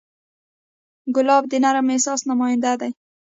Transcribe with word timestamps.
ګلاب 1.15 1.43
د 1.51 1.53
نرم 1.63 1.87
احساس 1.93 2.21
نماینده 2.29 2.73
دی. 2.81 2.91